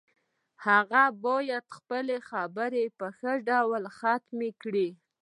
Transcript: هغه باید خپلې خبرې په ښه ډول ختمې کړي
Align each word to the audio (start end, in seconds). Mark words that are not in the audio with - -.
هغه 0.65 1.03
باید 1.25 1.65
خپلې 1.77 2.17
خبرې 2.29 2.85
په 2.99 3.07
ښه 3.17 3.33
ډول 3.49 3.83
ختمې 3.97 4.51
کړي 4.61 4.89